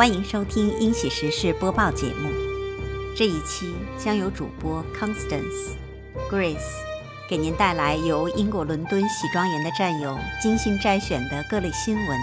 [0.00, 2.30] 欢迎收听《英喜时事播报》节目。
[3.14, 5.74] 这一期将由主播 Constance、
[6.30, 6.80] Grace
[7.28, 12.18] 给您带来由英国伦敦喜庄园的战友精心摘选的各类新闻，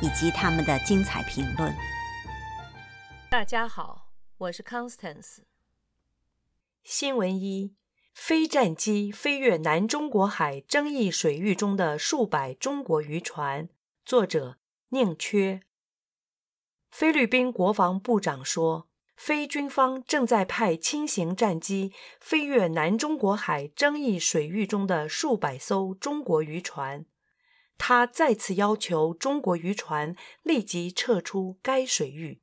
[0.00, 1.74] 以及他们的精彩评论。
[3.28, 5.38] 大家好，我是 Constance。
[6.84, 7.74] 新闻一：
[8.14, 13.68] 飞战机飞越南中国海争议水域中的数百中国渔船。
[14.04, 14.58] 作者：
[14.90, 15.62] 宁缺。
[16.90, 27.06] 菲律宾国防部长说，菲军方正在派轻型战机飞越南中国海争议水域中的数百艘中国渔船。
[27.78, 32.42] 他再次要求中国渔船立即撤出该水域。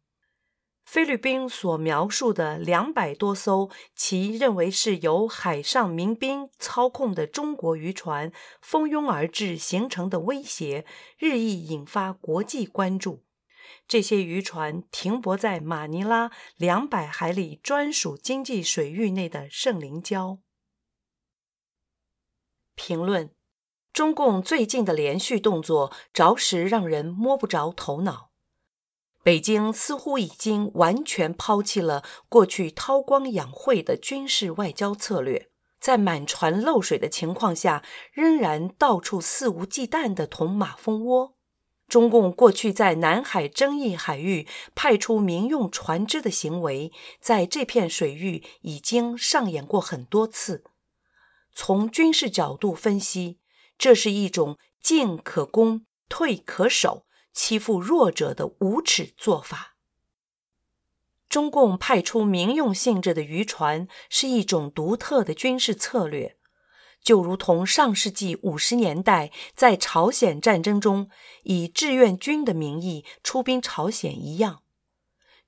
[0.84, 10.86] 菲律宾所描述的两百多艘其认为是由海上民兵操控的中国渔船蜂拥而至形成的威胁，
[11.20, 13.27] 日益引发国际关注。
[13.88, 20.40] 这些渔船停泊在马尼拉两百海里专属经济水域内的圣灵礁。
[22.76, 23.32] 评论：
[23.92, 28.32] 中共最近的连续动作，着实让人摸不着头脑。
[29.24, 41.37] 北京似乎已经完全抛弃了过去韬光养晦的军事外交策略，在满船漏水的情况下，仍然到处肆无忌惮地捅马蜂窝。
[41.88, 50.66] 中共过去在南海争议海域派出民用船只的行为，在这片水域已经上演过很多次。
[51.54, 53.40] 从军事角度分析，
[53.78, 59.76] 这是一种进可攻、退可守、欺负弱者的无耻做法。
[61.30, 66.38] 中共派出民用性质的渔船，是一种独特的军事策略。
[67.08, 71.10] 就如同上世纪五十年代在朝鲜战争中
[71.44, 74.62] 以志愿军的名义出兵朝鲜一样，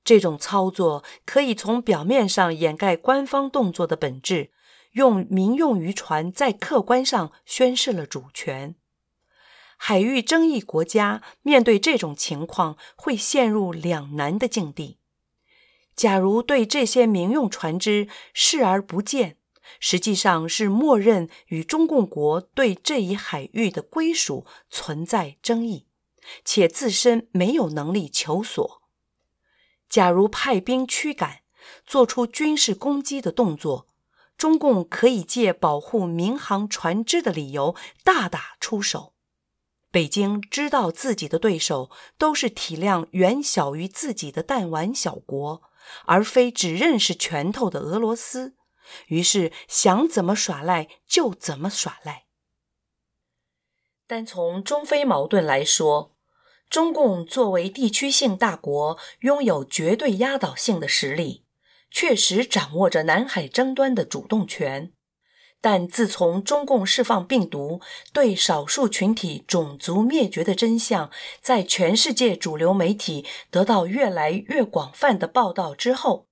[0.06, 4.52] 这种操作可以从表面上掩盖官方动作的本质，
[4.94, 8.76] 用民用渔船在客观上宣示了主权。
[9.76, 15.00] 海域争议国家面对这种情况会陷入两难的境地：
[15.94, 19.39] 假如对这些民用船只视而不见。
[19.80, 25.88] 实际上是默认与中共国对这一海域的归属存在争议，
[26.44, 28.82] 且自身没有能力求索。
[29.88, 31.42] 假如派兵驱赶，
[31.86, 33.88] 做出军事攻击的动作，
[34.38, 39.14] 中共可以借保护民航船只的理由大打出手。
[39.92, 45.64] 北京知道自己的对手都是体量远小于自己的弹丸小国，
[46.06, 48.54] 而非只认识拳头的俄罗斯。
[49.08, 52.26] 于是想怎么耍赖就怎么耍赖。
[54.08, 56.16] 单从中非矛盾来说，
[56.70, 61.46] 中共作为地区性大国，拥有绝对压倒性的实力，
[61.92, 64.94] 确实掌握着南海争端的主动权。
[65.62, 67.82] 但自从中共释放病毒，
[68.14, 71.12] 对少数群体种族灭绝的真相
[71.42, 76.29] 在全世界主流媒体得到越来越广泛的报道之后，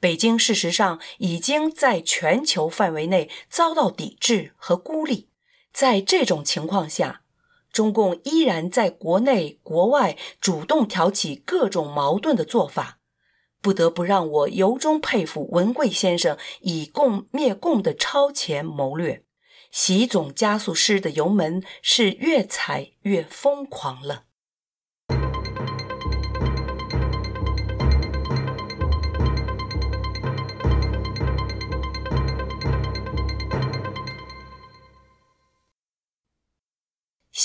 [0.00, 5.28] 北京事实上已经在全球范围内遭到抵制和孤立。
[5.72, 7.22] 在这种情况下，
[7.72, 12.98] 中共依然在国内国外主动挑起各种矛盾的做法，
[13.60, 19.24] 不得不让我由衷佩服文贵先生以共灭共的超前谋略。
[19.70, 24.24] 习总加速师的油门是越踩越疯狂了。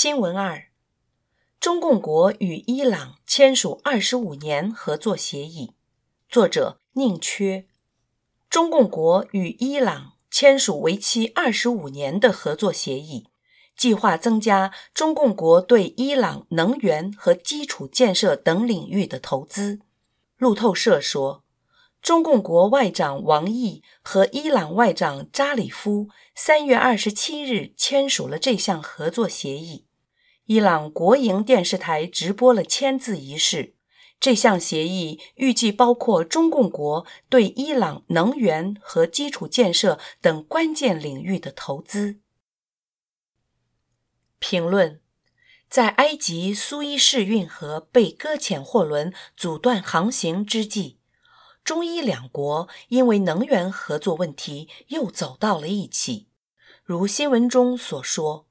[0.04, 0.66] 新闻二：
[1.62, 5.76] 中共国与伊朗签署二十五年合作协议。
[6.28, 7.68] 作者：宁缺。
[8.50, 13.30] 中共国与伊朗签署为期二十五年的合作协议，
[13.78, 19.80] 计划增加中共国对伊朗能源和基础建设等领域的投资。
[20.36, 21.46] 路透社说，
[22.02, 29.86] 中共国外长王毅和伊朗外长扎里夫三月二十七日签署了这项合作协议。
[30.46, 33.76] 伊朗国营电视台直播了签字仪式。
[34.20, 42.20] 这项协议预计包括中共国对伊朗能源和基础建设等关键领域的投资。
[44.40, 45.02] 评论：
[45.70, 51.00] 在埃及苏伊士运河被搁浅货轮阻断航行之际，
[51.64, 56.28] 中伊两国因为能源合作问题又走到了一起。
[56.84, 58.48] 如新闻中所说。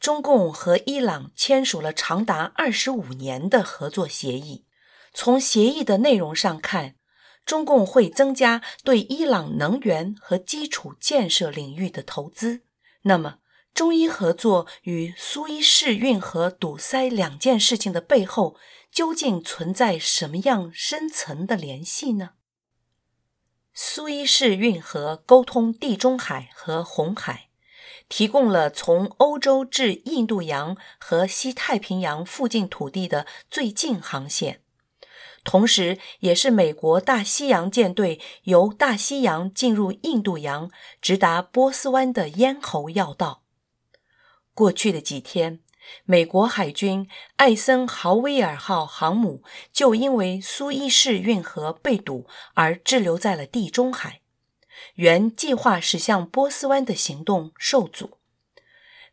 [0.00, 4.64] 中共和伊朗签署了长达二十五年的合作协议，
[5.12, 6.96] 从协议的内容上看，
[7.44, 12.62] 中共会增加对伊朗能源和基础建设领域的投资。
[13.02, 13.40] 那么，
[13.74, 18.56] 中伊合作与苏伊士运河堵塞两件事情的背后，
[18.90, 22.30] 究竟存在什么样深层的联系呢？
[23.74, 27.49] 苏伊士运河沟通地中海和红海，
[28.10, 34.60] 提供了从欧洲至印度洋和西太平洋附近土地的最近航线，
[35.44, 40.70] 同时也是美国大西洋舰队由大西洋进入印度洋，
[41.00, 43.44] 直达波斯湾的咽喉要道。
[44.52, 45.60] 过去的几天，
[46.04, 54.20] 美国海军艾森豪威尔号航母就因为苏伊士运河被堵而滞留在了地中海，
[54.94, 58.18] 原计划驶向波斯湾的行动受阻。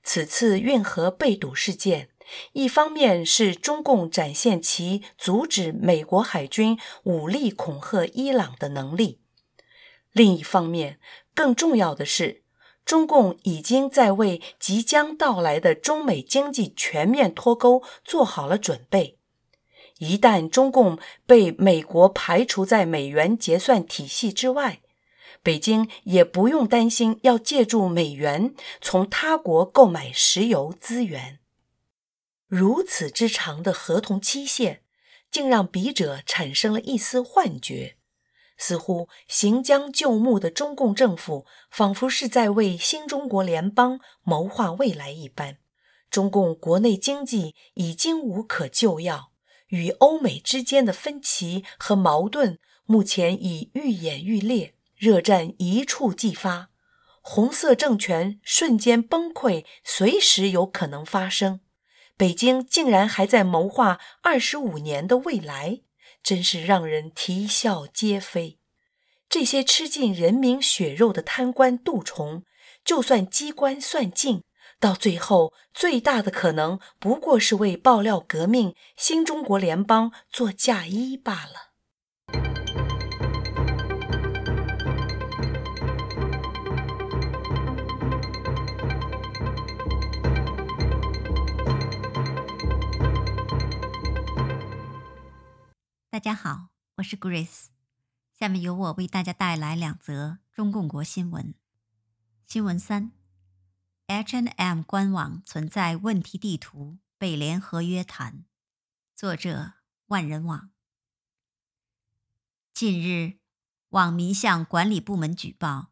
[0.03, 2.09] 此次运河被堵事件，
[2.53, 9.19] 一方面是中共展现其阻止美国海军武力恐吓伊朗的能力，
[10.11, 10.99] 另一方面，
[11.33, 12.43] 更重要的是，
[12.85, 19.17] 中共已经在为即将到来的中美经济全面脱钩做好了准备。
[19.99, 24.81] 一旦中共被美国排除在美元结算体系之外，
[25.47, 31.39] 北京也不用担心要借助美元从他国购买石油资源。
[32.47, 34.81] 如此之长的合同期限，
[35.31, 37.95] 竟让笔者产生了一丝幻觉。
[38.57, 45.59] 似乎行将就木的中共政府，仿佛是在为新中国联邦谋划未来一般。
[46.09, 49.31] 中共国内经济已经无可救药，
[49.69, 56.69] 与欧美之间的分歧和矛盾目前已愈演愈烈，热战一触即发，
[57.21, 61.61] 红色政权瞬间崩溃，随时有可能发生。
[62.17, 65.81] 北京竟然还在谋划二十五年的未来。
[66.23, 68.59] 真是让人啼笑皆非。
[69.29, 72.43] 这些吃尽人民血肉的贪官蠹虫，
[72.83, 74.43] 就算机关算尽，
[74.77, 81.66] 到最后最大的可能不过是为爆料革命、新中国联邦做嫁衣罢了。
[96.17, 97.65] 大家好，我是 Grace，
[98.33, 101.53] 下面由我为大家带来两则中共国新闻。
[102.47, 103.11] 新闻三
[104.07, 108.45] ：H&M 官网存在问题地图被联合约谈，
[109.15, 109.73] 作者
[110.07, 110.71] 万人网。
[112.73, 113.37] 近日，
[113.89, 115.91] 网民向管理部门举报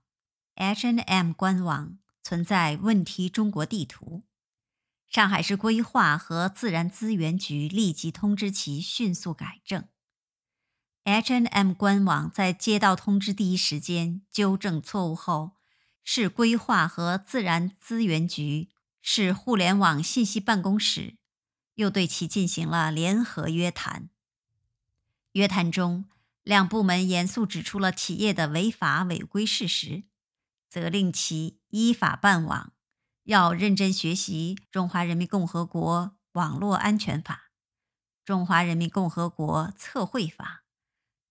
[0.55, 4.23] H&M 官网存在问题中国地图，
[5.07, 9.87] 上海市规划和自然资源局立即通知其迅速改正。
[11.05, 15.51] H&M 官网在接到通知第一时间纠正错误后，
[16.03, 18.69] 市规划和自然资源局、
[19.03, 21.17] 市互联网信息办公室
[21.75, 24.09] 又对其进行了联合约谈。
[25.33, 26.05] 约谈中，
[26.41, 30.05] 两部门严肃指出了企业的违法违规事实，
[30.67, 32.73] 责令其依法办网，
[33.25, 37.33] 要认真学习《中华人民共和国网络安全法》、
[38.25, 40.63] 《中华人民共和国测绘法》。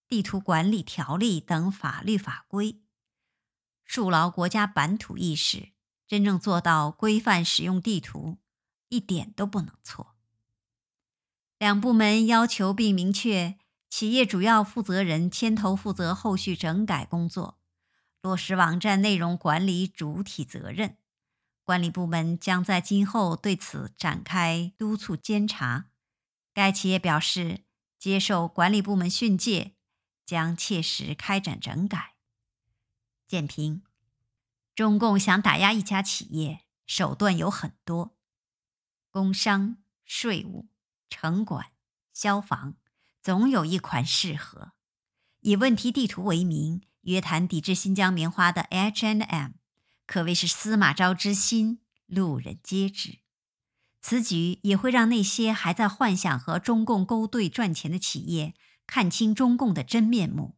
[0.09, 2.81] 地图管理条例等法律法规，
[3.85, 5.73] 树牢国家版图意识，
[6.07, 8.39] 真正做到规范使用地图，
[8.89, 10.15] 一点都不能错。
[11.59, 13.59] 两部门要求并明确，
[13.89, 17.59] 企业主要负责人牵头负责后续整改工作，
[18.21, 20.99] 落实网站内容管理主体责任。
[21.63, 25.87] 管理部门将在今后对此展开督促监察。
[26.53, 27.65] 该企业表示，
[27.99, 29.73] 接受管理部门训诫。
[30.25, 32.15] 将切实开展整改。
[33.27, 33.83] 简评：
[34.75, 38.17] 中共想打压一家企业，手段有很多，
[39.11, 40.69] 工商、税务、
[41.09, 41.73] 城管、
[42.13, 42.75] 消防，
[43.23, 44.73] 总有一款适合。
[45.41, 49.53] 以问题地图为名，约谈抵制新疆棉花的 H&M，
[50.07, 53.19] 可谓是司马昭之心，路人皆知。
[54.01, 58.55] 此举也会让那些还在幻想和中共勾兑赚钱的企业。
[58.95, 60.55] 看清中共的真面目，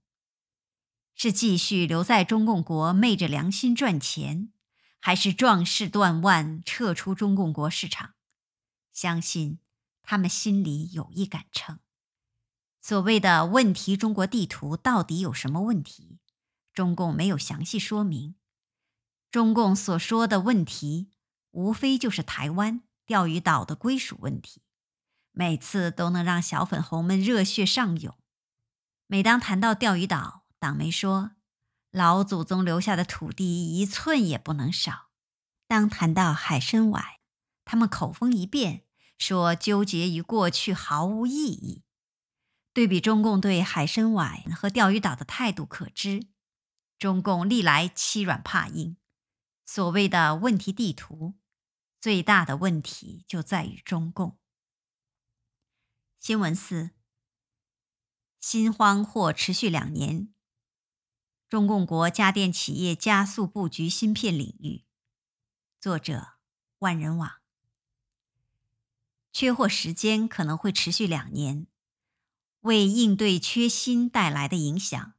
[1.15, 4.53] 是继续留在中共国昧着良心赚钱，
[5.01, 8.13] 还是壮士断腕撤出中共国市场？
[8.93, 9.61] 相信
[10.03, 11.79] 他们心里有一杆秤。
[12.83, 16.19] 所谓的问题中国地图到底有什么问题？
[16.75, 18.35] 中共没有详细说明。
[19.31, 21.09] 中共所说的问题，
[21.53, 24.61] 无非就是台湾钓鱼岛的归属问题。
[25.33, 28.15] 每次都能让小粉红们热血上涌。
[29.09, 31.33] 每当谈到钓鱼岛，党媒说
[31.93, 35.11] 老祖宗留下的土地一寸也不能少；
[35.69, 37.21] 当谈到海参崴，
[37.65, 38.85] 他们口风一变，
[39.17, 41.85] 说纠结于过去毫无意义。
[42.73, 46.27] 对比中共对海参崴和钓鱼岛的态度可知，
[46.99, 48.97] 中共历来欺软怕硬。
[49.65, 51.35] 所谓的问题地图，
[52.01, 54.39] 最大的问题就在于中共。
[56.19, 56.91] 新闻四：
[58.41, 60.33] 心慌或持续两年，
[61.49, 64.85] 中共国家电企业加速布局芯片领域。
[65.81, 66.35] 作者：
[66.79, 67.33] 万人网。
[69.33, 71.67] 缺货时间可能会持续两年，
[72.61, 75.15] 为应对缺芯带来的影响，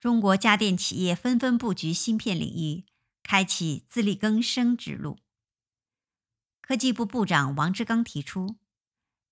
[0.00, 2.86] 中国家电企业纷纷布局芯片领域。
[3.26, 5.18] 开启自力更生之路。
[6.60, 8.56] 科技部部长王志刚提出，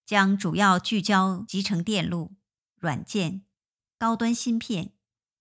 [0.07, 2.33] 将主要聚焦集成电路、
[2.83, 3.45] 软件、
[3.97, 4.93] 高端芯片、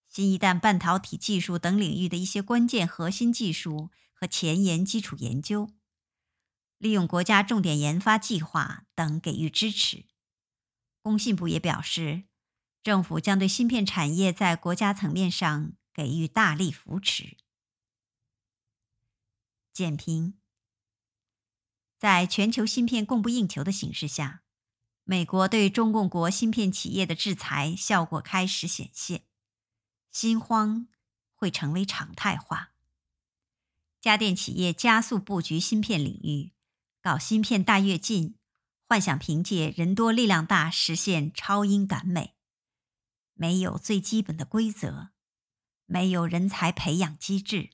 [0.07, 5.71] 新一代半导体技术等领域的一些关键核心技术和前沿基础研究，
[6.77, 10.05] 利用国家重点研发计划等给予支持。
[11.01, 12.25] 工信部也表示，
[12.83, 17.37] 政府将对芯片产业在国家层面上给予大力扶持。
[19.73, 20.35] 简评：
[21.97, 24.40] 在全球芯片供不应求的形势下，
[25.11, 29.23] 美国对中共国芯片企业的制裁效果开始显现，
[30.09, 30.87] 心慌
[31.35, 32.71] 会成为常态化。
[33.99, 36.53] 家电企业加速布局芯片领域，
[37.01, 38.37] 搞芯片大跃进，
[38.87, 42.35] 幻想凭借人多力量大实现超英赶美，
[43.33, 45.09] 没有最基本的规则，
[45.87, 47.71] 没有人才培养机制。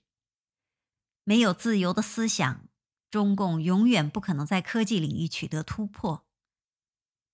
[1.24, 2.68] 没有自由的思想，
[3.12, 6.27] 中共永远不可能在科技领域取得突破。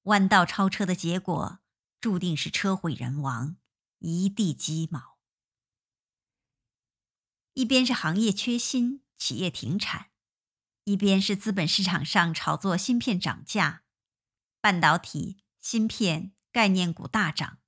[0.03, 1.59] 弯道超车的结果，
[1.99, 3.57] 注定是车毁人亡，
[3.99, 5.17] 一地鸡毛。
[7.53, 10.11] 一边是行业缺芯，企业停产；
[10.85, 13.83] 一边是资本市场上炒作芯片涨价，
[14.59, 17.59] 半导体、芯片概念股大涨，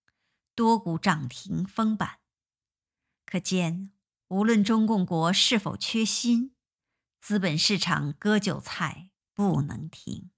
[0.55, 2.19] 多股涨停封板。
[3.25, 3.91] 可见。
[4.29, 6.55] 无论中共国是否缺芯，
[7.21, 10.31] 资本市场割韭菜不能停。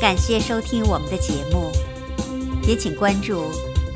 [0.00, 1.72] 感谢收听我们的节目，
[2.66, 3.44] 也请关注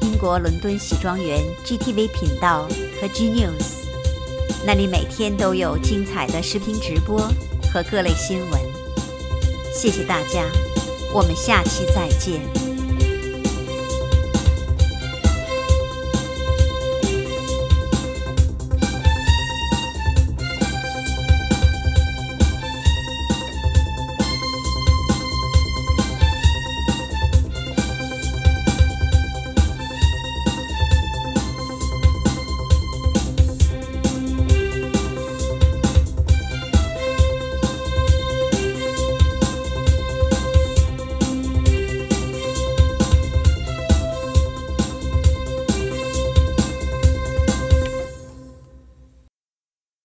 [0.00, 2.66] 英国伦敦喜庄园 GTV 频道
[2.98, 3.84] 和 G News，
[4.64, 7.18] 那里每天都有精彩的视频直播
[7.72, 8.60] 和各类新闻。
[9.74, 10.44] 谢谢大家。
[11.12, 12.67] 我们下期再见。